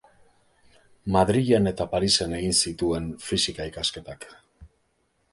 Madrilen 1.15 1.71
eta 1.71 1.85
Parisen 1.91 2.33
egin 2.37 2.55
zituen 2.67 3.11
fisika-ikasketak. 3.27 4.27